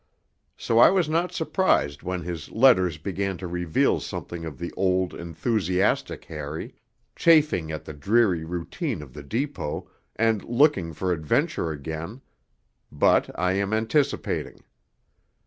[0.57, 5.13] So I was not surprised when his letters began to reveal something of the old
[5.13, 6.73] enthusiastic Harry,
[7.15, 12.21] chafing at the dreary routine of the Depot, and looking for adventure again....
[12.91, 14.63] But I am anticipating.